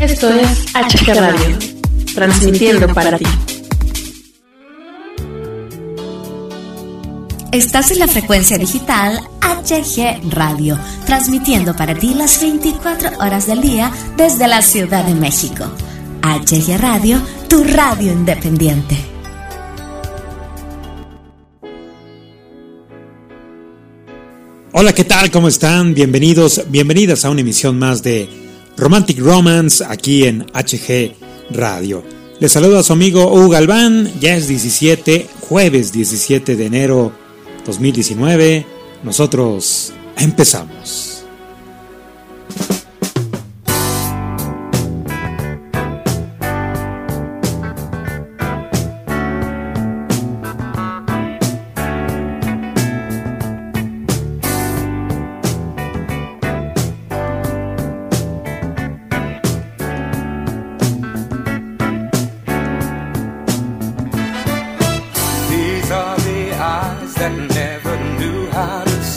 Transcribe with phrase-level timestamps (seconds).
[0.00, 1.58] Esto es HG Radio,
[2.14, 3.24] transmitiendo para ti.
[7.50, 13.90] Estás en la frecuencia digital HG Radio, transmitiendo para ti las 24 horas del día
[14.18, 15.64] desde la Ciudad de México.
[16.22, 17.18] HG Radio,
[17.48, 18.96] tu radio independiente.
[24.72, 25.30] Hola, ¿qué tal?
[25.30, 25.94] ¿Cómo están?
[25.94, 28.45] Bienvenidos, bienvenidas a una emisión más de
[28.76, 31.14] Romantic Romance aquí en HG
[31.50, 32.02] Radio.
[32.38, 37.12] Les saludo a su amigo Hugo Galván, ya es 17, jueves 17 de enero
[37.64, 38.66] 2019.
[39.02, 41.15] Nosotros empezamos.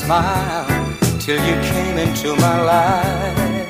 [0.09, 0.65] smile
[1.19, 3.69] till you came into my life.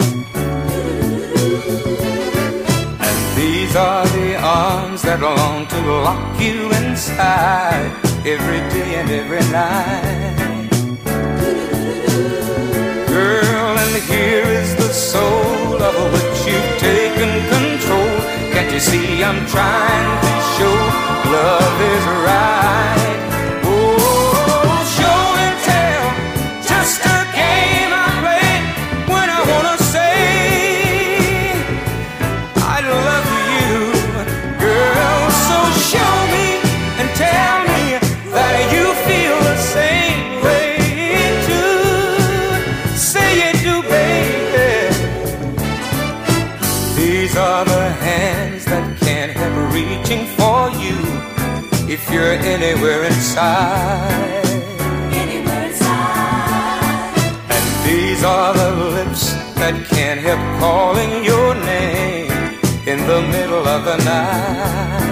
[3.07, 7.91] And these are the arms that long to lock you inside
[8.35, 10.69] every day and every night.
[13.11, 18.15] Girl, and here is the soul of which you've taken control.
[18.53, 20.75] Can't you see I'm trying to show
[21.35, 23.28] love is right?
[52.31, 54.45] anywhere, anywhere inside.
[55.13, 57.13] Anywhere inside.
[57.49, 62.31] And these are the lips that can't help calling your name
[62.85, 65.08] in the middle of the night.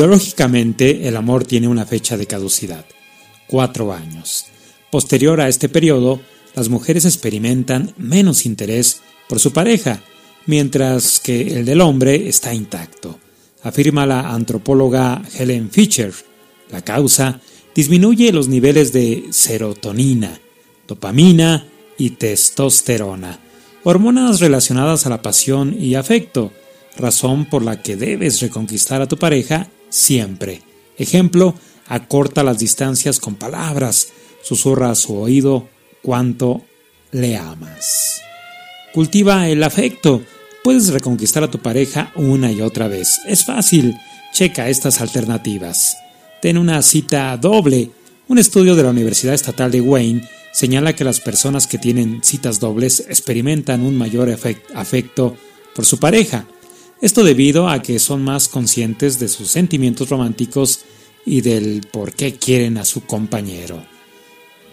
[0.00, 2.86] Biológicamente, el amor tiene una fecha de caducidad,
[3.46, 4.46] cuatro años.
[4.90, 6.22] Posterior a este periodo,
[6.54, 10.00] las mujeres experimentan menos interés por su pareja,
[10.46, 13.18] mientras que el del hombre está intacto,
[13.62, 16.14] afirma la antropóloga Helen Fischer.
[16.70, 17.42] La causa
[17.74, 20.40] disminuye los niveles de serotonina,
[20.88, 21.66] dopamina
[21.98, 23.38] y testosterona,
[23.84, 26.52] hormonas relacionadas a la pasión y afecto,
[26.96, 30.62] razón por la que debes reconquistar a tu pareja siempre.
[30.96, 31.54] Ejemplo,
[31.86, 34.08] acorta las distancias con palabras,
[34.42, 35.68] susurra a su oído
[36.02, 36.62] cuánto
[37.12, 38.22] le amas.
[38.92, 40.22] Cultiva el afecto.
[40.64, 43.20] Puedes reconquistar a tu pareja una y otra vez.
[43.26, 43.96] Es fácil.
[44.32, 45.96] Checa estas alternativas.
[46.42, 47.90] Ten una cita doble.
[48.28, 52.60] Un estudio de la Universidad Estatal de Wayne señala que las personas que tienen citas
[52.60, 54.30] dobles experimentan un mayor
[54.74, 55.36] afecto
[55.74, 56.46] por su pareja.
[57.00, 60.80] Esto debido a que son más conscientes de sus sentimientos románticos
[61.24, 63.82] y del por qué quieren a su compañero.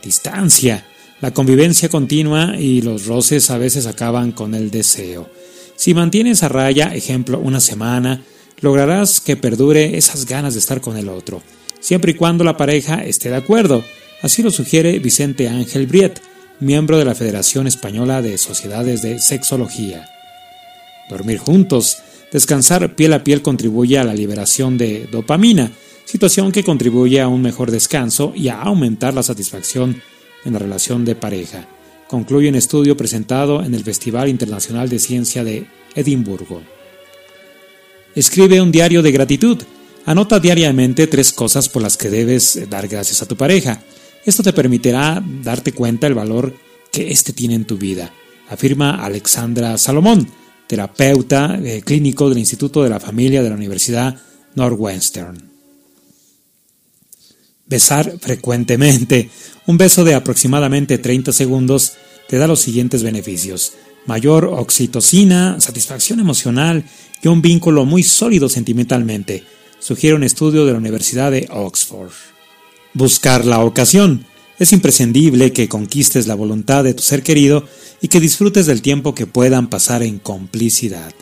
[0.03, 0.85] Distancia.
[1.21, 5.29] La convivencia continua y los roces a veces acaban con el deseo.
[5.75, 8.21] Si mantienes a raya, ejemplo, una semana,
[8.61, 11.41] lograrás que perdure esas ganas de estar con el otro,
[11.79, 13.83] siempre y cuando la pareja esté de acuerdo.
[14.21, 16.19] Así lo sugiere Vicente Ángel Briet,
[16.59, 20.07] miembro de la Federación Española de Sociedades de Sexología.
[21.09, 21.99] Dormir juntos,
[22.31, 25.71] descansar piel a piel contribuye a la liberación de dopamina,
[26.05, 30.01] situación que contribuye a un mejor descanso y a aumentar la satisfacción
[30.45, 31.67] en la relación de pareja,
[32.07, 35.65] concluye un estudio presentado en el Festival Internacional de Ciencia de
[35.95, 36.61] Edimburgo.
[38.15, 39.61] Escribe un diario de gratitud.
[40.05, 43.83] Anota diariamente tres cosas por las que debes dar gracias a tu pareja.
[44.25, 46.53] Esto te permitirá darte cuenta del valor
[46.91, 48.11] que éste tiene en tu vida,
[48.49, 50.27] afirma Alexandra Salomón,
[50.67, 54.17] terapeuta eh, clínico del Instituto de la Familia de la Universidad
[54.55, 55.49] Northwestern.
[57.65, 59.29] Besar frecuentemente.
[59.65, 61.93] Un beso de aproximadamente 30 segundos
[62.29, 63.73] te da los siguientes beneficios.
[64.05, 66.85] Mayor oxitocina, satisfacción emocional
[67.21, 69.43] y un vínculo muy sólido sentimentalmente,
[69.79, 72.11] sugiere un estudio de la Universidad de Oxford.
[72.93, 74.25] Buscar la ocasión.
[74.59, 77.67] Es imprescindible que conquistes la voluntad de tu ser querido
[78.01, 81.13] y que disfrutes del tiempo que puedan pasar en complicidad.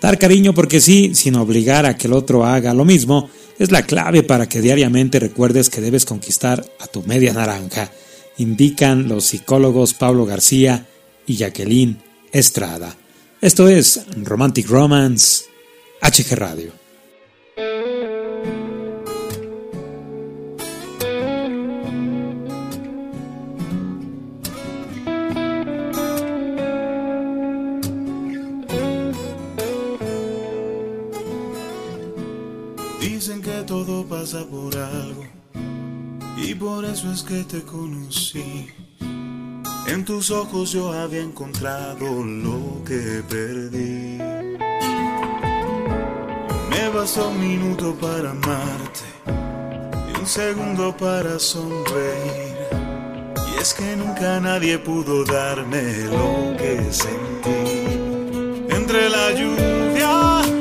[0.00, 3.28] Dar cariño porque sí, sin obligar a que el otro haga lo mismo,
[3.58, 7.92] es la clave para que diariamente recuerdes que debes conquistar a tu media naranja,
[8.38, 10.86] indican los psicólogos Pablo García
[11.26, 11.98] y Jacqueline
[12.32, 12.96] Estrada.
[13.42, 15.44] Esto es Romantic Romance,
[16.00, 16.79] HG Radio.
[36.60, 38.68] Por eso es que te conocí.
[39.86, 44.18] En tus ojos yo había encontrado lo que perdí.
[46.70, 49.06] Me bastó un minuto para amarte
[50.12, 52.54] y un segundo para sonreír.
[53.52, 57.88] Y es que nunca nadie pudo darme lo que sentí.
[58.68, 60.59] Entre la lluvia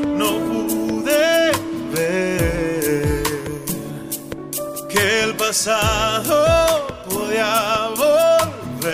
[5.49, 8.93] pasado podía volver.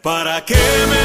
[0.00, 1.03] ¿Para qué me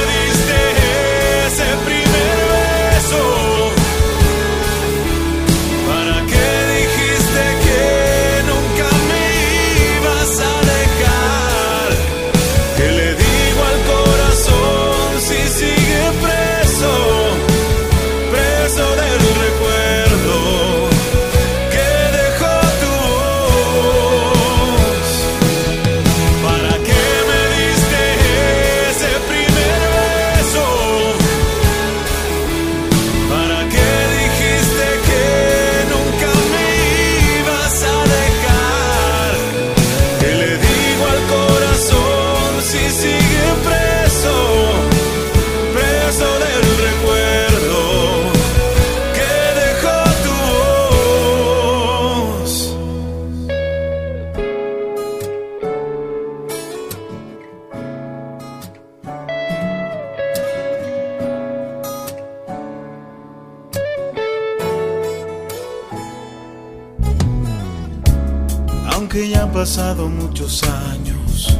[69.52, 71.58] pasado muchos años,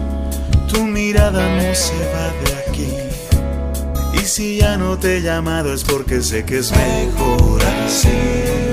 [0.72, 2.88] tu mirada no se va de aquí.
[4.14, 8.69] Y si ya no te he llamado es porque sé que es mejor así.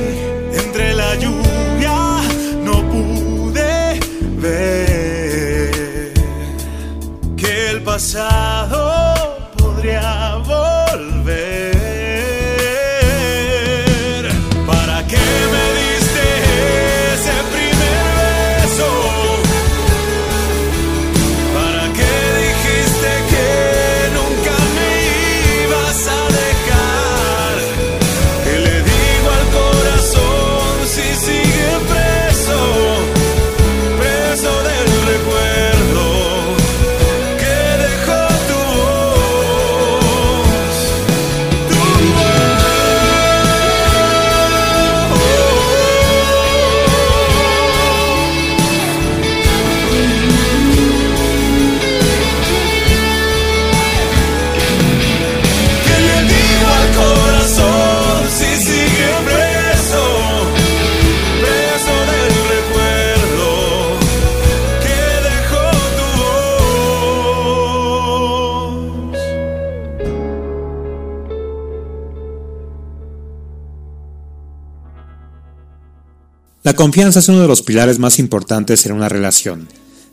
[76.66, 79.68] La confianza es uno de los pilares más importantes en una relación.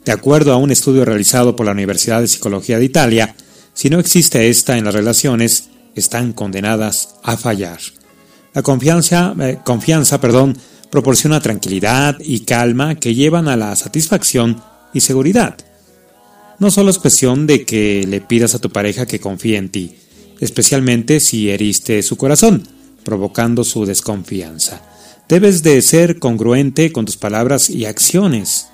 [0.05, 3.36] De acuerdo a un estudio realizado por la Universidad de Psicología de Italia,
[3.74, 7.79] si no existe esta en las relaciones, están condenadas a fallar.
[8.53, 10.55] La confianza, eh, confianza perdón,
[10.91, 14.62] proporciona tranquilidad y calma que llevan a la satisfacción
[14.93, 15.57] y seguridad.
[16.60, 19.95] No solo es cuestión de que le pidas a tu pareja que confíe en ti,
[20.39, 22.62] especialmente si heriste su corazón,
[23.03, 24.92] provocando su desconfianza.
[25.34, 28.68] Debes de ser congruente con tus palabras y acciones.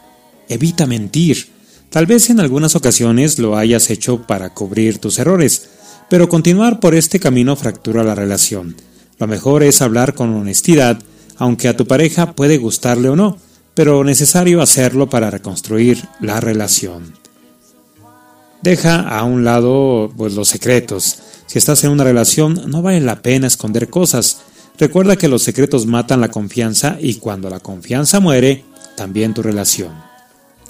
[0.49, 1.47] Evita mentir.
[1.89, 5.69] Tal vez en algunas ocasiones lo hayas hecho para cubrir tus errores,
[6.09, 8.75] pero continuar por este camino fractura la relación.
[9.19, 11.01] Lo mejor es hablar con honestidad,
[11.37, 13.37] aunque a tu pareja puede gustarle o no,
[13.73, 17.13] pero necesario hacerlo para reconstruir la relación.
[18.61, 21.19] Deja a un lado pues, los secretos.
[21.45, 24.41] Si estás en una relación, no vale la pena esconder cosas.
[24.79, 28.63] Recuerda que los secretos matan la confianza y cuando la confianza muere,
[28.95, 29.91] también tu relación.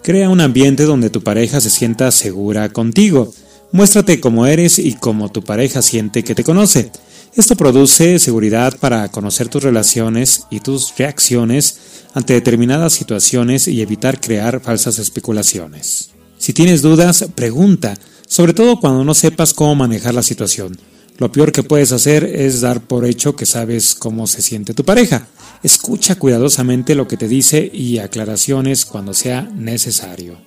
[0.01, 3.31] Crea un ambiente donde tu pareja se sienta segura contigo.
[3.71, 6.91] Muéstrate como eres y como tu pareja siente que te conoce.
[7.35, 11.77] Esto produce seguridad para conocer tus relaciones y tus reacciones
[12.15, 16.09] ante determinadas situaciones y evitar crear falsas especulaciones.
[16.39, 17.93] Si tienes dudas, pregunta,
[18.27, 20.79] sobre todo cuando no sepas cómo manejar la situación.
[21.19, 24.85] Lo peor que puedes hacer es dar por hecho que sabes cómo se siente tu
[24.85, 25.27] pareja.
[25.61, 30.37] Escucha cuidadosamente lo que te dice y aclaraciones cuando sea necesario.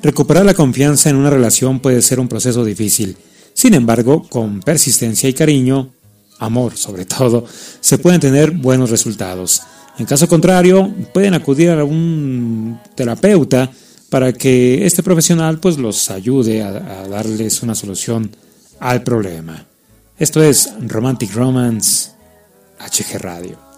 [0.00, 3.16] Recuperar la confianza en una relación puede ser un proceso difícil.
[3.54, 5.90] Sin embargo, con persistencia y cariño,
[6.38, 7.44] amor sobre todo,
[7.80, 9.62] se pueden tener buenos resultados.
[9.98, 13.68] En caso contrario, pueden acudir a un terapeuta
[14.08, 18.30] para que este profesional pues los ayude a, a darles una solución
[18.78, 19.66] al problema.
[20.20, 22.10] Esto es Romantic Romance
[22.78, 23.69] HG Radio.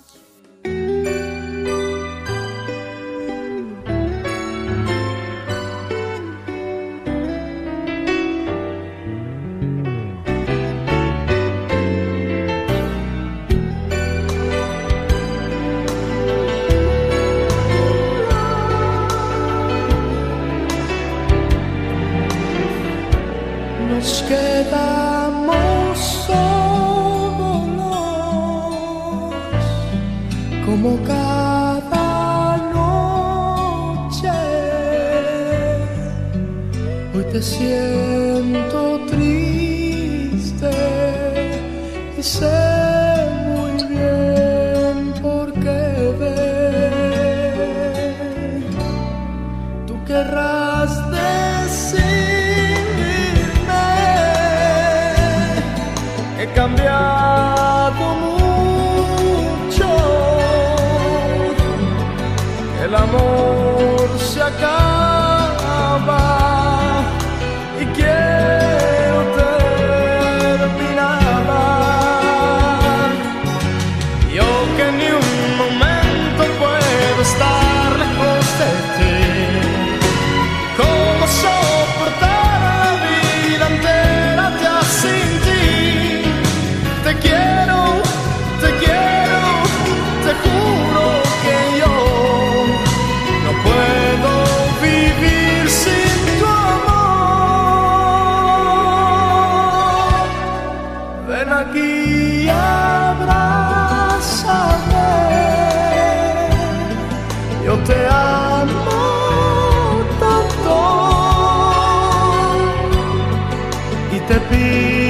[114.33, 115.02] Be.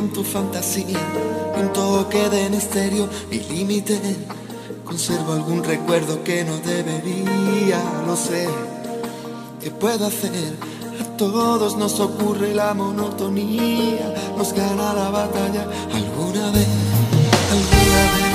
[0.00, 0.98] En tu fantasía,
[1.56, 4.00] un toque de misterio y límite.
[4.84, 8.48] Conservo algún recuerdo que no debería, no sé
[9.60, 10.56] qué puedo hacer.
[11.00, 16.68] A todos nos ocurre la monotonía, nos gana la batalla alguna vez,
[17.54, 18.34] alguna vez,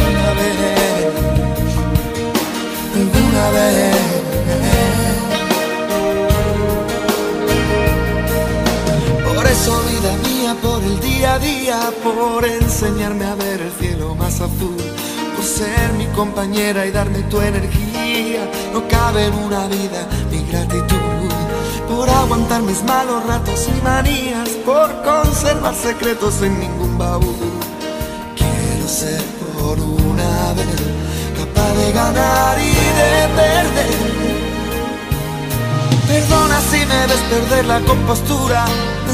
[0.00, 0.64] alguna vez,
[2.94, 3.93] alguna vez.
[10.64, 14.76] Por el día a día, por enseñarme a ver el cielo más azul,
[15.36, 18.50] por ser mi compañera y darme tu energía.
[18.72, 21.30] No cabe en una vida mi gratitud,
[21.86, 27.36] por aguantar mis malos ratos y manías, por conservar secretos en ningún baúl.
[28.34, 29.22] Quiero ser
[29.58, 30.80] por una vez
[31.38, 33.94] capaz de ganar y de perder.
[36.08, 38.64] Perdona si me ves perder la compostura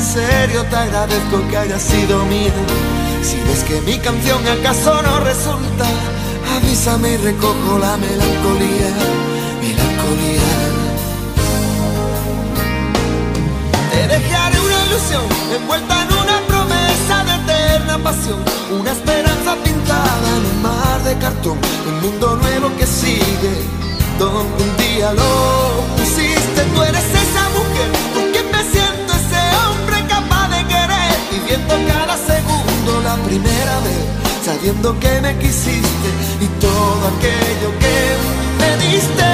[0.00, 2.52] en serio te agradezco que haya sido mía.
[3.22, 5.86] Si ves que mi canción acaso no resulta,
[6.56, 8.90] avísame y recojo la melancolía,
[9.60, 10.52] melancolía.
[13.92, 15.24] Te dejaré una ilusión
[15.56, 18.40] envuelta en una promesa de eterna pasión,
[18.80, 21.58] una esperanza pintada en un mar de cartón,
[21.88, 23.54] un mundo nuevo que sigue,
[24.18, 25.60] donde un día lo
[33.30, 34.04] primera vez,
[34.44, 36.08] sabiendo que me quisiste
[36.40, 37.96] y todo aquello que
[38.60, 39.30] me diste.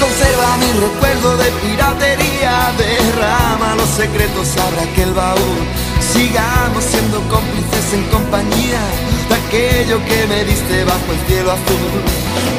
[0.00, 8.02] Conserva mi recuerdo de piratería, derrama los secretos, abra aquel baúl Sigamos siendo cómplices en
[8.04, 8.80] compañía
[9.28, 12.02] de aquello que me diste bajo el cielo azul.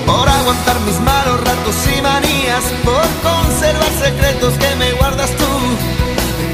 [0.05, 5.51] Por aguantar mis malos ratos y manías, por conservar secretos que me guardas tú.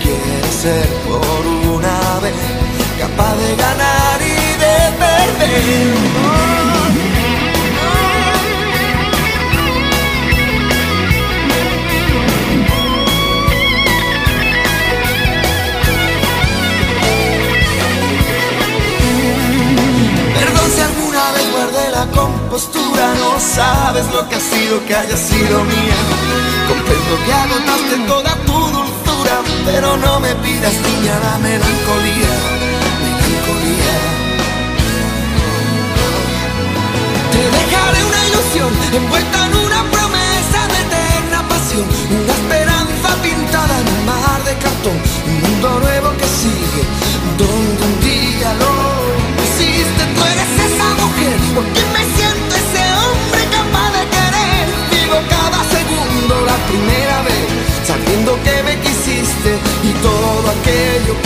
[0.02, 2.34] Quiero ser por una vez
[3.00, 6.73] capaz de ganar y de perder.
[29.98, 30.83] No me pidas
[60.64, 61.23] todo aquello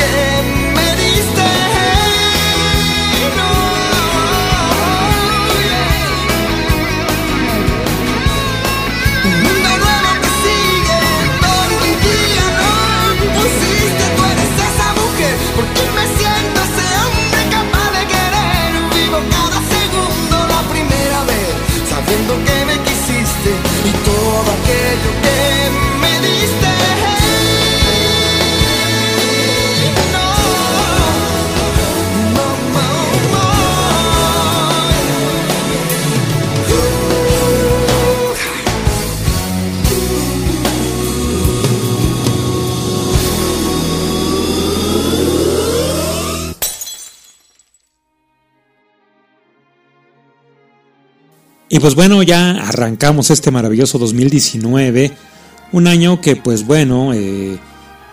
[51.78, 55.12] Y pues bueno, ya arrancamos este maravilloso 2019,
[55.74, 57.60] un año que pues bueno, eh,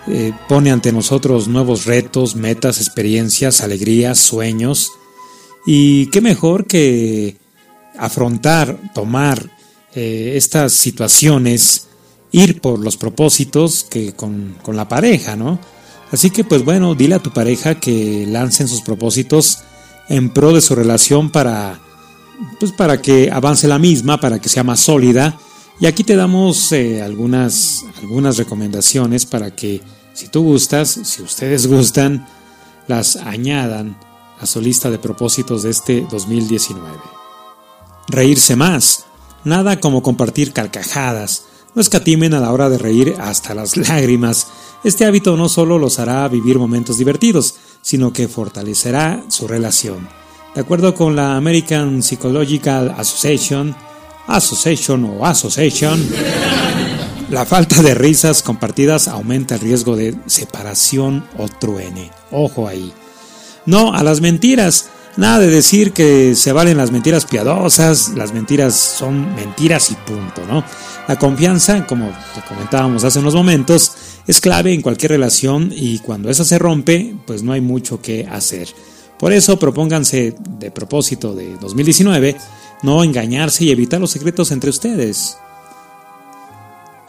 [0.07, 4.93] eh, pone ante nosotros nuevos retos, metas, experiencias, alegrías, sueños.
[5.65, 7.39] Y qué mejor que
[7.97, 9.51] afrontar, tomar
[9.95, 11.87] eh, estas situaciones,
[12.33, 15.59] ir por los propósitos que con, con la pareja, ¿no?
[16.13, 19.61] Así que pues bueno, dile a tu pareja que lancen sus propósitos
[20.11, 21.81] en pro de su relación para
[22.59, 25.39] pues para que avance la misma, para que sea más sólida.
[25.81, 29.81] Y aquí te damos eh, algunas, algunas recomendaciones para que,
[30.13, 32.27] si tú gustas, si ustedes gustan,
[32.87, 33.97] las añadan
[34.41, 36.89] a su lista de propósitos de este 2019.
[38.09, 39.07] Reírse más.
[39.45, 44.47] Nada como compartir carcajadas, No escatimen a la hora de reír hasta las lágrimas.
[44.85, 50.09] Este hábito no solo los hará vivir momentos divertidos, sino que fortalecerá su relación.
[50.55, 53.75] De acuerdo con la American Psychological Association,
[54.29, 56.01] Association o Association,
[57.31, 62.11] la falta de risas compartidas aumenta el riesgo de separación o truene.
[62.31, 62.93] Ojo ahí.
[63.67, 64.91] No a las mentiras.
[65.17, 70.43] Nada de decir que se valen las mentiras piadosas, las mentiras son mentiras y punto,
[70.49, 70.65] ¿no?
[71.09, 72.13] La confianza, como
[72.49, 73.93] comentábamos hace unos momentos,
[74.27, 78.27] es clave en cualquier relación y cuando esa se rompe, pues no hay mucho que
[78.27, 78.69] hacer.
[79.25, 82.37] Por eso propónganse de propósito de 2019
[82.83, 85.39] no engañarse y evitar los secretos entre ustedes.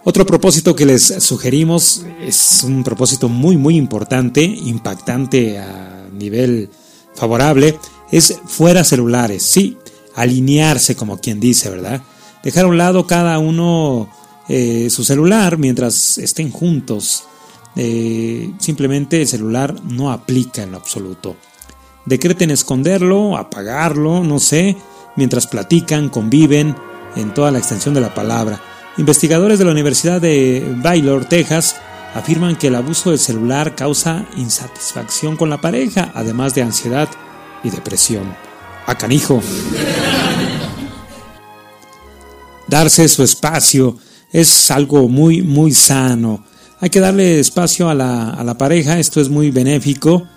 [0.06, 6.70] Otro propósito que les sugerimos es un propósito muy muy importante, impactante a nivel
[7.16, 7.78] favorable,
[8.10, 9.78] es fuera celulares, sí,
[10.16, 12.02] alinearse como quien dice, ¿verdad?
[12.46, 14.10] Dejar a un lado cada uno
[14.48, 17.26] eh, su celular mientras estén juntos.
[17.76, 21.36] Eh, simplemente el celular no aplica en absoluto.
[22.06, 24.78] Decreten esconderlo, apagarlo, no sé,
[25.16, 26.76] mientras platican, conviven
[27.16, 28.62] en toda la extensión de la palabra.
[28.98, 31.76] Investigadores de la Universidad de Baylor, Texas,
[32.14, 37.10] afirman que el abuso del celular causa insatisfacción con la pareja, además de ansiedad
[37.64, 38.36] y depresión.
[38.86, 39.42] A canijo.
[42.68, 43.98] Darse su espacio
[44.32, 46.46] es algo muy, muy sano.
[46.80, 50.28] Hay que darle espacio a la, a la pareja, esto es muy benéfico,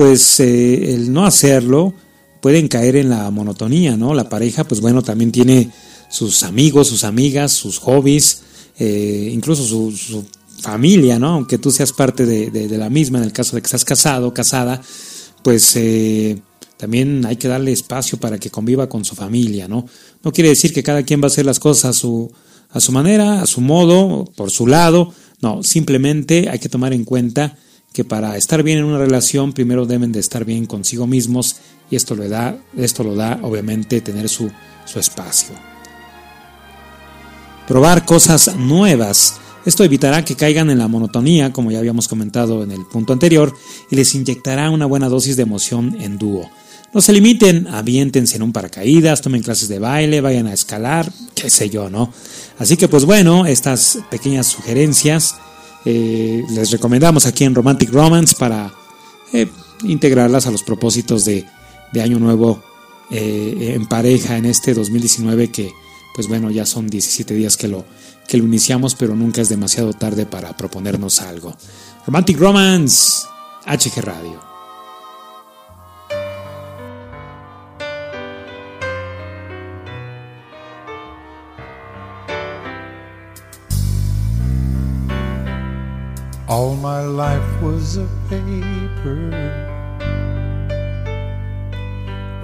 [0.00, 1.92] pues eh, el no hacerlo
[2.40, 4.14] pueden caer en la monotonía, ¿no?
[4.14, 5.70] La pareja, pues bueno, también tiene
[6.08, 8.40] sus amigos, sus amigas, sus hobbies,
[8.78, 10.24] eh, incluso su,
[10.62, 11.34] familia, ¿no?
[11.34, 14.80] Aunque tú seas parte de, la misma, en el caso de que estás casado, casada,
[15.42, 16.40] pues eh,
[16.78, 19.84] también hay que darle espacio para que conviva con su familia, ¿no?
[20.24, 22.32] No quiere decir que cada quien va a hacer las cosas a su,
[22.70, 27.04] a su manera, a su modo, por su lado, no, simplemente hay que tomar en
[27.04, 27.58] cuenta
[27.92, 31.56] que para estar bien en una relación primero deben de estar bien consigo mismos
[31.90, 34.50] y esto lo da, esto lo da obviamente tener su,
[34.84, 35.54] su espacio
[37.70, 39.36] probar cosas nuevas.
[39.64, 43.54] Esto evitará que caigan en la monotonía, como ya habíamos comentado en el punto anterior,
[43.88, 46.50] y les inyectará una buena dosis de emoción en dúo.
[46.92, 51.48] No se limiten, aviéntense en un paracaídas, tomen clases de baile, vayan a escalar, qué
[51.48, 52.12] sé yo, ¿no?
[52.58, 55.36] Así que pues bueno, estas pequeñas sugerencias
[55.84, 58.72] eh, les recomendamos aquí en Romantic Romance para
[59.32, 59.48] eh,
[59.84, 61.46] integrarlas a los propósitos de,
[62.00, 62.62] Año Nuevo
[63.10, 65.72] eh, en pareja en este 2019 que
[66.14, 67.84] pues bueno, ya son 17 días que lo,
[68.28, 71.56] que lo iniciamos, pero nunca es demasiado tarde para proponernos algo.
[72.06, 73.22] Romantic Romance,
[73.64, 74.49] HG Radio.
[86.50, 89.30] All my life was a paper,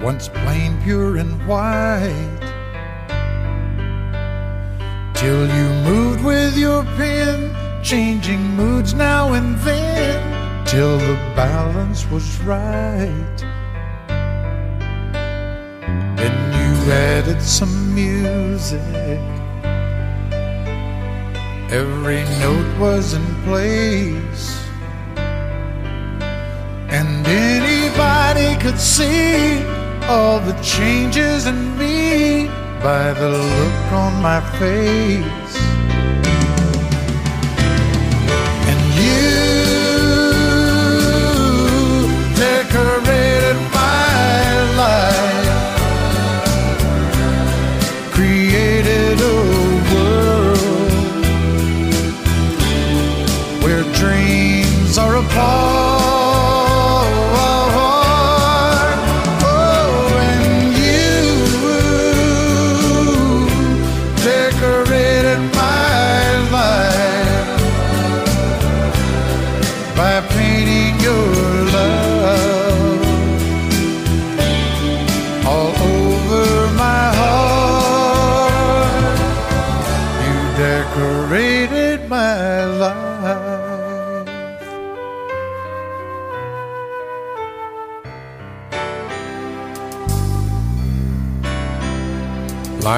[0.01, 2.39] once plain, pure, and white.
[5.13, 12.39] Till you moved with your pen, changing moods now and then, till the balance was
[12.43, 13.37] right.
[16.15, 19.36] Then you added some music.
[21.69, 24.65] Every note was in place.
[26.89, 29.65] And anybody could see
[30.07, 32.47] all the changes in me
[32.81, 35.46] by the look on my face.
[54.95, 56.06] Are apart.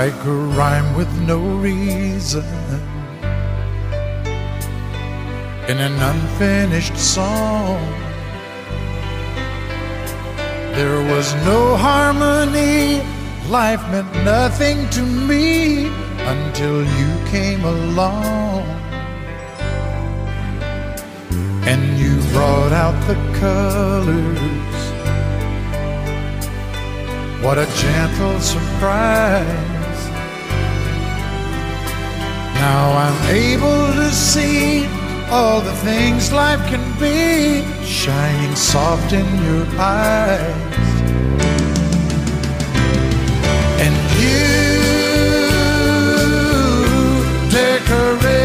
[0.04, 2.46] Like a rhyme with no reason
[5.68, 7.82] in an unfinished song.
[10.78, 13.02] There was no harmony
[13.50, 15.88] life meant nothing to me
[16.34, 18.64] until you came along.
[21.72, 24.82] And you brought out the colors.
[27.44, 29.79] What a gentle surprise.
[32.60, 34.86] Now I'm able to see
[35.32, 40.92] all the things life can be shining soft in your eyes.
[43.84, 44.50] And you
[47.50, 48.39] decorated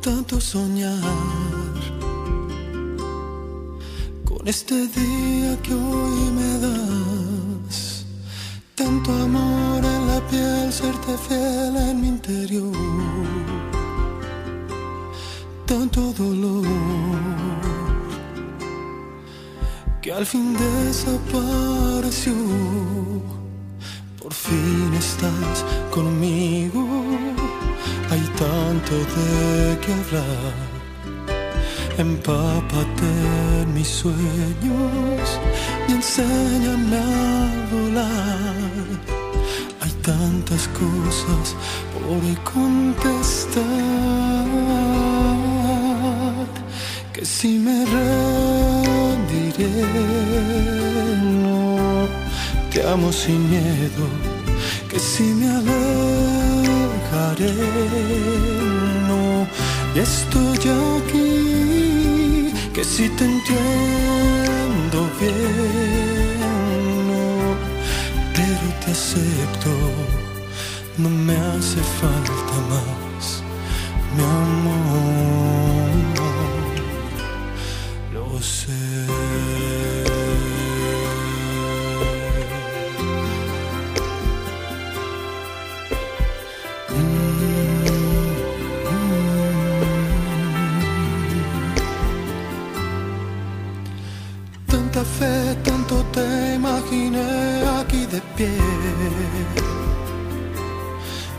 [0.00, 1.00] Tanto soñar
[4.24, 8.06] con este día que hoy me das.
[8.76, 12.72] Tanto amor en la piel, serte fiel en mi interior.
[15.66, 16.64] Tanto dolor
[20.00, 22.34] que al fin desapareció.
[24.24, 26.33] Por fin estás conmigo,
[28.92, 30.52] de qué hablar.
[31.96, 33.12] Empápate
[33.72, 35.40] mis sueños
[35.88, 38.54] y enséñame a volar.
[39.80, 41.56] Hay tantas cosas
[41.92, 43.64] por contestar
[47.12, 49.70] que si me rendiré,
[51.42, 52.08] no
[52.70, 54.06] te amo sin miedo,
[54.90, 56.34] que si me alejaré,
[59.94, 66.44] y estoy aquí, que si te entiendo bien,
[68.34, 69.70] pero te acepto,
[70.98, 73.42] no me hace falta más,
[74.16, 75.13] mi amor,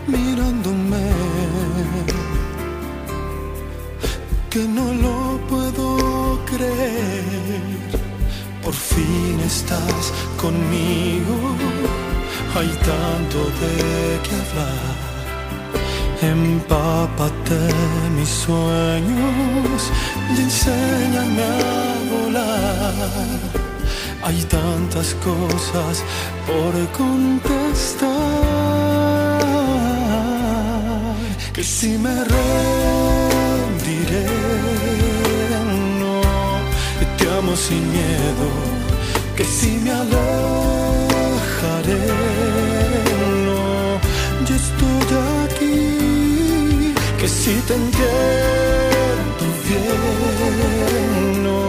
[0.07, 1.09] mirándome,
[4.49, 7.63] que no lo puedo creer.
[8.63, 11.35] Por fin estás conmigo,
[12.55, 13.75] hay tanto de
[14.25, 15.05] qué hablar.
[16.21, 17.59] Empápate
[18.17, 19.91] mis sueños
[20.35, 23.65] y enséñame a volar.
[24.23, 26.03] Hay tantas cosas
[26.47, 28.64] por contestar
[31.55, 33.15] que si me rendiré,
[36.01, 36.21] no,
[37.17, 38.47] te amo sin miedo,
[39.37, 40.25] que si me alejaré,
[43.47, 43.63] no,
[44.47, 45.09] yo estoy
[45.45, 51.63] aquí, que si te entiendo bien, no,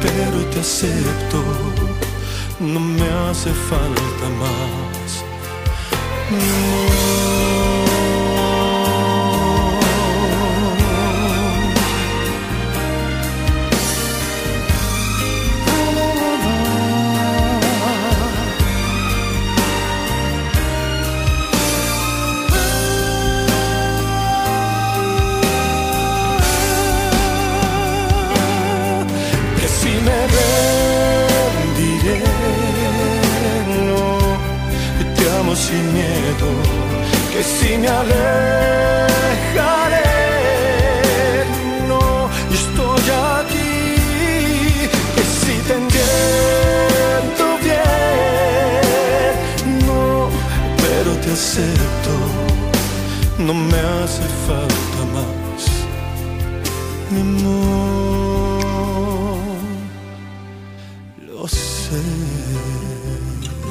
[0.00, 1.40] pero te acepto,
[2.60, 5.10] no me hace falta más.
[6.30, 7.59] No.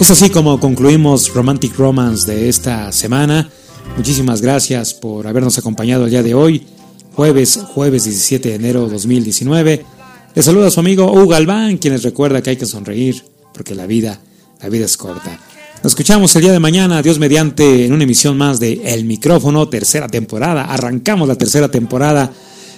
[0.10, 3.48] Es así como concluimos Romantic Romance de esta semana.
[3.96, 6.66] Muchísimas gracias por habernos acompañado el día de hoy,
[7.14, 9.86] jueves, jueves 17 de enero de 2019.
[10.34, 13.86] Les saluda su amigo Hugo Galván, quien les recuerda que hay que sonreír, porque la
[13.86, 14.20] vida,
[14.60, 15.40] la vida es corta.
[15.84, 19.70] Nos escuchamos el día de mañana, Dios mediante, en una emisión más de El Micrófono,
[19.70, 20.64] tercera temporada.
[20.74, 22.34] Arrancamos la tercera temporada.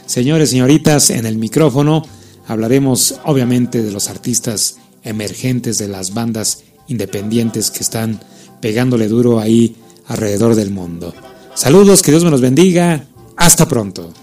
[0.05, 2.05] Señores, señoritas, en el micrófono
[2.45, 8.19] hablaremos obviamente de los artistas emergentes de las bandas independientes que están
[8.59, 9.75] pegándole duro ahí
[10.07, 11.13] alrededor del mundo.
[11.55, 13.05] Saludos, que Dios me los bendiga.
[13.37, 14.13] Hasta pronto.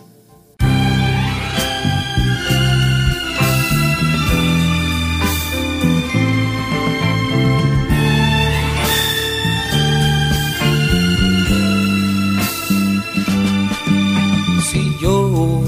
[14.70, 15.64] Si yo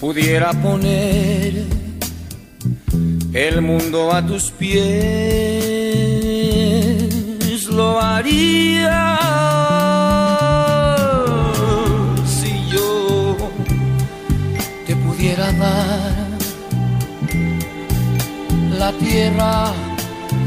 [0.00, 1.73] pudiera poner
[3.34, 4.76] el mundo a tus pies,
[7.66, 9.18] lo haría.
[12.24, 13.36] Si yo
[14.86, 16.28] te pudiera dar
[18.78, 19.72] la tierra,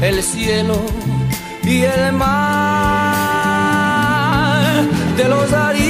[0.00, 0.80] el cielo
[1.64, 2.38] y el mar,
[5.18, 5.87] te los daría.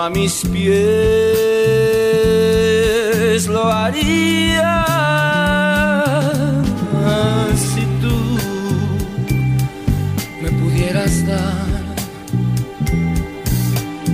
[0.00, 0.70] A mis pies,
[3.46, 4.86] lo haría.
[7.56, 8.16] Si tú
[10.42, 11.66] me pudieras dar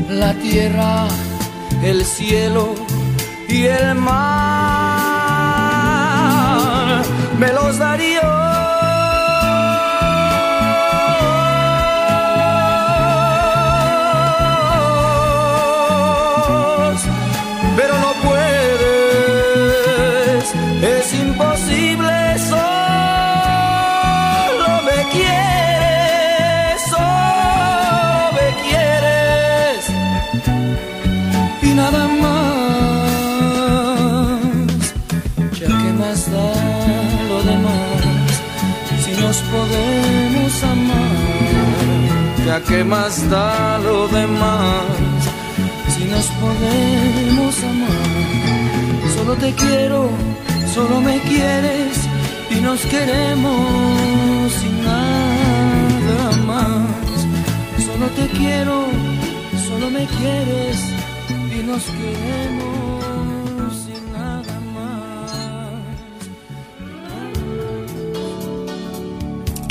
[0.08, 1.06] la tierra,
[1.84, 2.74] el cielo
[3.48, 4.16] y el mar,
[7.38, 8.45] me los daría
[20.86, 22.60] es imposible, solo
[24.88, 29.78] me quieres, solo me quieres
[31.62, 33.10] y nada más,
[35.58, 36.50] ya que más da
[37.30, 38.28] lo demás,
[39.04, 41.16] si nos podemos amar,
[42.46, 44.84] ya que más da lo demás
[45.96, 48.36] si nos podemos amar.
[49.16, 50.10] Solo te quiero,
[50.76, 51.96] solo me quieres
[52.50, 57.16] y nos queremos sin nada más.
[57.86, 58.84] Solo te quiero,
[59.68, 60.76] solo me quieres
[61.30, 65.30] y nos queremos sin nada más.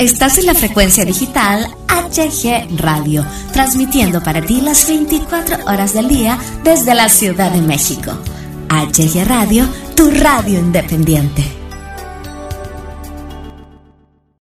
[0.00, 6.36] Estás en la frecuencia digital HG Radio, transmitiendo para ti las 24 horas del día
[6.64, 8.10] desde la Ciudad de México.
[8.68, 11.65] HG Radio, tu radio independiente.